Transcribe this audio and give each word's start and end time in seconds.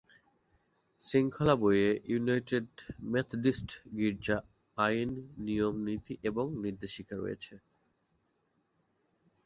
শৃঙ্খলা 1.01 1.55
বইয়ে 1.55 1.89
United 2.05 2.69
Methodist 3.11 3.69
গীর্জা 3.97 4.37
আইন, 4.77 5.09
নিয়ম, 5.37 5.75
নীতি 5.87 6.13
এবং 6.23 6.45
নির্দেশিকা 6.63 7.15
রয়েছে। 7.17 7.53